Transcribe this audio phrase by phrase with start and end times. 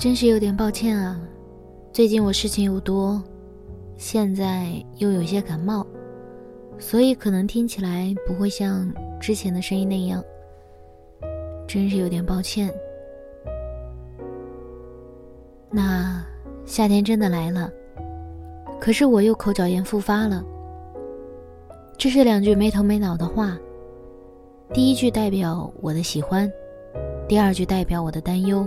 [0.00, 1.20] 真是有点抱歉啊，
[1.92, 3.22] 最近我事情又多，
[3.98, 5.86] 现在又有些感冒，
[6.78, 10.24] 所以可能听起来不会像之前的声音那样。
[11.68, 12.72] 真是有点抱歉。
[15.70, 16.24] 那
[16.64, 17.70] 夏天真的来了，
[18.80, 20.42] 可是我又口角炎复发了。
[21.98, 23.58] 这是两句没头没脑的话，
[24.72, 26.50] 第一句代表我的喜欢，
[27.28, 28.66] 第二句代表我的担忧。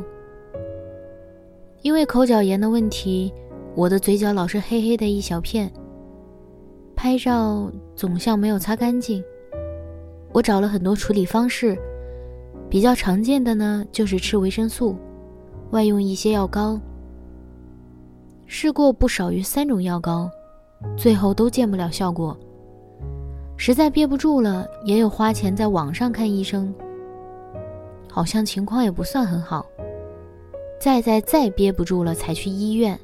[1.84, 3.32] 因为口角炎的问题，
[3.76, 5.70] 我的嘴角老是黑黑的一小片。
[6.96, 9.22] 拍照总像没有擦干净。
[10.32, 11.78] 我找了很多处理方式，
[12.70, 14.96] 比较常见的呢就是吃维生素，
[15.72, 16.80] 外用一些药膏。
[18.48, 20.32] 试过不少于三种药膏，
[20.96, 22.38] 最后都见不了效果。
[23.58, 26.74] 实在憋不住了，也有花钱在网上看医生，
[28.10, 29.66] 好像情况也不算很好。
[30.84, 33.00] 再再再憋不住了，才去医院，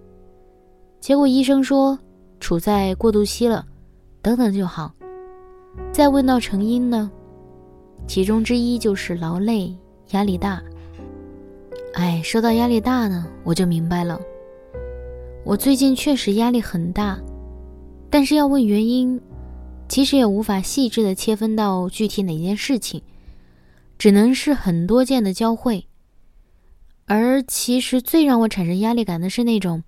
[1.00, 1.98] 结果医生说
[2.42, 3.66] 处在过渡期了，
[4.22, 4.94] 等等就好。
[5.90, 7.10] 再问到成因呢，
[8.06, 9.74] 其中之一就是劳累、
[10.10, 10.62] 压力大。
[11.94, 14.20] 哎，说到压力大呢，我就明白了，
[15.46, 17.18] 我最近确实压力很大，
[18.10, 19.18] 但是要问原因，
[19.88, 23.02] 其实也无法细致的切分到具体哪件事情，
[23.98, 25.86] 只能是很多件的交汇。
[27.12, 29.82] 而其实最让我产生压力感的是那种，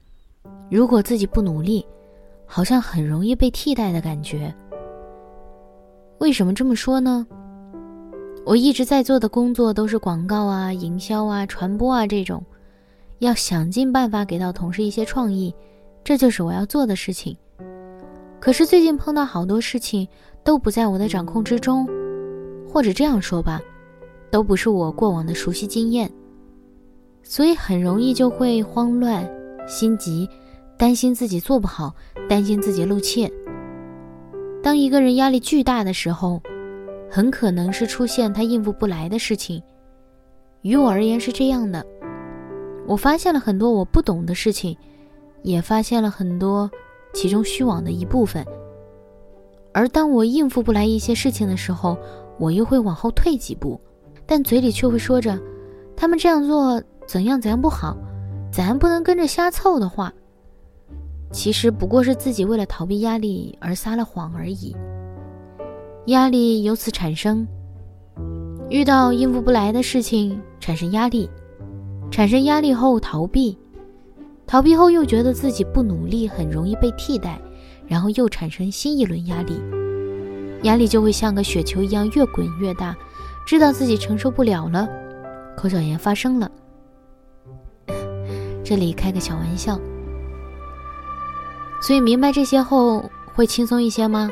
[0.71, 1.85] 如果自己不努力，
[2.47, 4.51] 好像很容易被替代的感觉。
[6.17, 7.27] 为什么这么说呢？
[8.43, 12.43] 我一直在做的工作都是广告啊、营销啊、传播啊这种，
[13.19, 15.53] 要想尽办法给到同事一些创意，
[16.03, 17.37] 这就是我要做的事情。
[18.39, 20.07] 可是最近碰到好多事情
[20.43, 21.87] 都不在我的掌控之中，
[22.67, 23.61] 或者这样说吧，
[24.31, 26.11] 都不是我过往的熟悉经验。
[27.23, 29.29] 所以很容易就会慌乱、
[29.67, 30.27] 心急，
[30.77, 31.95] 担心自己做不好，
[32.27, 33.31] 担心自己露怯。
[34.61, 36.41] 当一个人压力巨大的时候，
[37.09, 39.61] 很可能是出现他应付不来的事情。
[40.61, 41.85] 于我而言是这样的，
[42.85, 44.77] 我发现了很多我不懂的事情，
[45.41, 46.69] 也发现了很多
[47.13, 48.45] 其中虚妄的一部分。
[49.73, 51.97] 而当我应付不来一些事情的时候，
[52.37, 53.79] 我又会往后退几步，
[54.25, 55.39] 但嘴里却会说着
[55.95, 57.97] ：“他们这样做。”怎样怎样不好，
[58.51, 60.13] 咱不能跟着瞎凑的话，
[61.31, 64.75] 其实不过是自己为了逃避压力而撒了谎而已。
[66.07, 67.47] 压力由此产生，
[68.69, 71.29] 遇到应付不来的事情产生压力，
[72.09, 73.57] 产生压力后逃避，
[74.47, 77.39] 逃避后又觉得自己不努力很容易被替代，
[77.87, 79.61] 然后又产生新一轮压力，
[80.63, 82.95] 压力就会像个雪球一样越滚越大，
[83.45, 84.89] 知道自己承受不了了，
[85.55, 86.49] 口角炎发生了。
[88.71, 89.77] 这里开个小玩笑，
[91.81, 94.31] 所以明白这些后会轻松一些吗？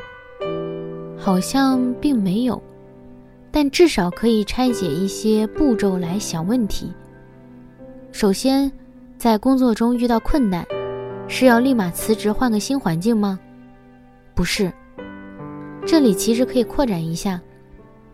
[1.18, 2.64] 好像并没有，
[3.52, 6.90] 但至少可以拆解一些步骤来想问题。
[8.14, 8.72] 首先，
[9.18, 10.66] 在工作中遇到困难，
[11.28, 13.38] 是要立马辞职换个新环境吗？
[14.34, 14.72] 不是，
[15.86, 17.42] 这里其实可以扩展一下：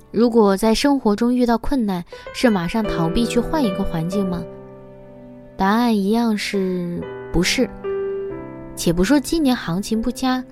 [0.10, 2.04] 如果在生活中遇到困难，
[2.34, 4.44] 是马上逃避去换一个环境吗？
[5.58, 7.02] 答案一样是
[7.32, 7.70] 不是？
[8.76, 10.44] 且不说今年行情不佳，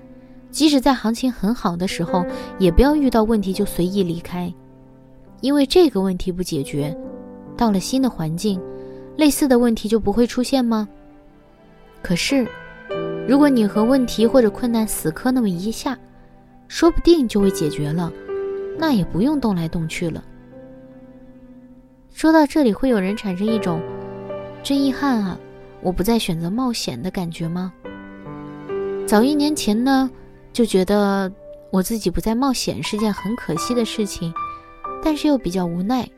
[0.50, 2.24] 即使在行情很好的时候，
[2.58, 4.52] 也不要遇到问题就随意离开，
[5.42, 6.96] 因为这个问题不解决，
[7.54, 8.58] 到了新的环境，
[9.18, 10.88] 类似的问题就不会出现吗？
[12.02, 12.46] 可是，
[13.28, 15.98] 如果你和问题或者困难死磕那么一下，
[16.66, 18.10] 说不定就会解决了，
[18.78, 20.24] 那也不用动来动去了。
[22.10, 23.82] 说到这里，会有人产生一种。
[24.64, 25.38] 真遗憾啊！
[25.82, 27.70] 我不再选择冒险的感觉吗？
[29.06, 30.10] 早一年前呢，
[30.54, 31.30] 就觉得
[31.70, 34.32] 我自己不再冒险是件很可惜的事情，
[35.02, 36.08] 但是又比较无奈。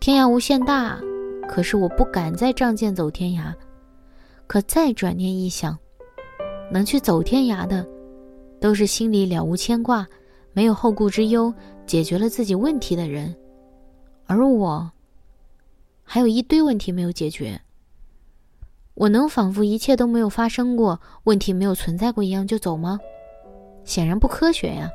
[0.00, 0.98] 天涯无限大，
[1.46, 3.52] 可是我不敢再仗剑走天涯。
[4.46, 5.78] 可再转念一想，
[6.72, 7.86] 能去走天涯的，
[8.58, 10.08] 都是心里了无牵挂，
[10.54, 11.52] 没有后顾之忧，
[11.86, 13.36] 解决了自己问题的人，
[14.24, 14.90] 而我
[16.12, 17.60] 还有一堆问题没有解决。
[18.94, 22.98] 我能仿佛一切都没有发生过，问题没有存在过一样就走吗？
[23.84, 24.90] 显然不科学呀。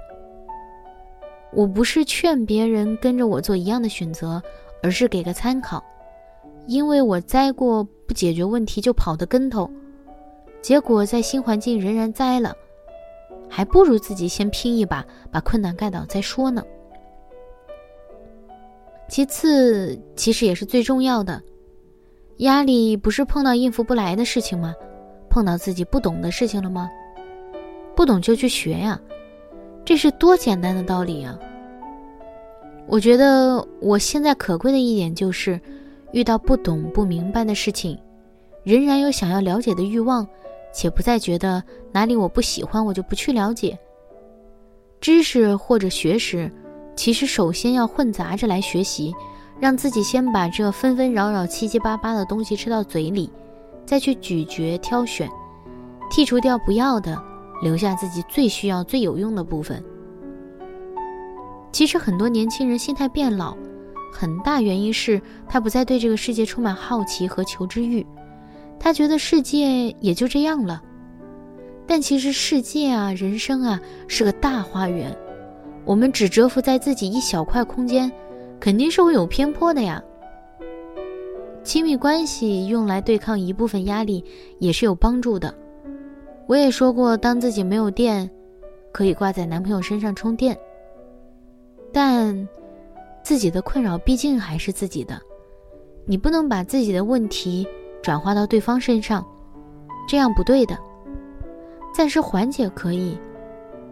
[1.54, 4.44] 我不是劝别人跟着我做一样的选择，
[4.84, 5.82] 而是给个参考。
[6.68, 9.72] 因为我栽过不解决问题就跑的跟头，
[10.62, 12.54] 结果在新环境仍然栽了，
[13.50, 16.62] 还不如自己先拼一把，把困难盖倒再说呢。
[19.08, 21.42] 其次，其实也是最重要的。
[22.38, 24.74] 压力不是碰到应付不来的事情吗？
[25.30, 26.90] 碰到自己不懂的事情了吗？
[27.96, 29.00] 不懂就去学呀，
[29.86, 31.38] 这是多简单的道理啊！
[32.88, 35.60] 我觉得我现在可贵的一点就是，
[36.12, 37.98] 遇到不懂不明白的事情，
[38.64, 40.28] 仍然有想要了解的欲望，
[40.74, 41.64] 且不再觉得
[41.94, 43.78] 哪里我不喜欢我就不去了解。
[45.00, 46.52] 知识或者学识，
[46.96, 49.14] 其实首先要混杂着来学习。
[49.58, 53.32] 让自己先把这纷纷扰扰、七七八八的东西吃到嘴里，
[53.86, 55.30] 再去咀嚼、挑选，
[56.12, 57.18] 剔除掉不要的，
[57.62, 59.82] 留下自己最需要、最有用的部分。
[61.72, 63.56] 其实很多年轻人心态变老，
[64.12, 68.06] 很大原因是他不再对这个世界充满好奇和求知欲，
[68.78, 70.84] 他觉得世界也就这样了。
[71.88, 75.18] 但其实世界啊，人生啊，是个大花园，
[75.86, 78.12] 我们只蛰伏在自己一小块空间。
[78.58, 80.02] 肯定是会有偏颇的呀。
[81.64, 84.24] 亲密关系用来对抗一部分压力
[84.60, 85.54] 也是有帮助的。
[86.48, 88.28] 我也说过，当自己没有电，
[88.92, 90.58] 可以挂在男朋友身上充电。
[91.92, 92.48] 但
[93.24, 95.20] 自己的困扰毕竟还是自己的，
[96.06, 97.68] 你不能把自己的问题
[98.02, 99.26] 转化到对方身上，
[100.08, 100.78] 这样不对的。
[101.94, 103.18] 暂时缓解可以，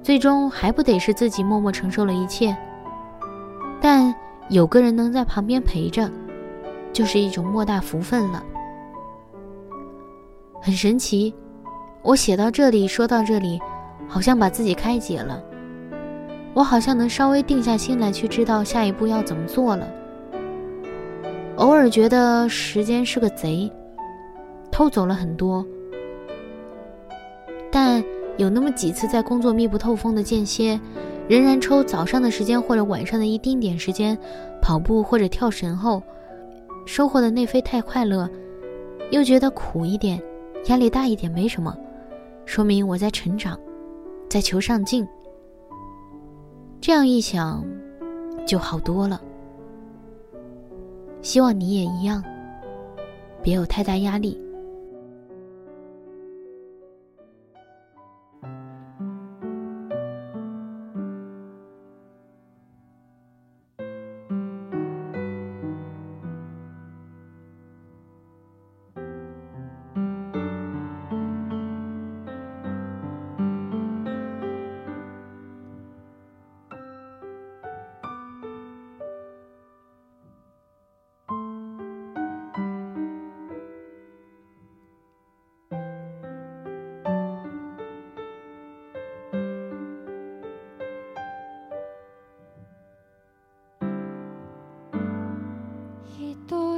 [0.03, 2.55] 最终还不得是自己默默承受了一切。
[3.81, 4.13] 但。
[4.50, 6.11] 有个人能在旁边陪着，
[6.91, 8.44] 就是一种莫大福分了。
[10.61, 11.33] 很神奇，
[12.01, 13.57] 我写到这里，说到这里，
[14.05, 15.41] 好像把自己开解了。
[16.53, 19.88] 我好像能稍微定下心来，去知道下一步要怎么做了。
[21.55, 23.71] 偶尔觉得时间是个贼，
[24.69, 25.65] 偷走了很多，
[27.71, 28.03] 但
[28.38, 30.80] 有那么几次在工作密不透风的间歇。
[31.30, 34.18] 仍然抽早上的时间或者晚上的一丁点时间，
[34.62, 36.03] 跑步或者跳绳后，
[36.85, 38.30] 收获的内啡太快乐，
[39.09, 40.21] 又觉得苦一点，
[40.65, 41.74] 压力大一点没什么，
[42.45, 43.57] 说明我在成长，
[44.30, 45.07] 在求上进。
[46.81, 47.63] 这样一想，
[48.45, 49.21] 就好多了。
[51.21, 52.21] 希望你也一样，
[53.41, 54.38] 别有太大压力。
[96.34, 96.73] itu.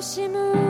[0.00, 0.69] 苦しむ